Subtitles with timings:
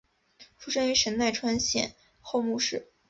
[0.57, 2.91] 出身于神奈川县厚木市。